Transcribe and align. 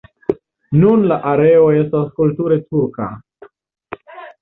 Nun 0.83 1.03
la 1.11 1.19
areo 1.33 1.69
estas 1.83 2.09
kulture 2.17 2.61
turka. 2.67 3.13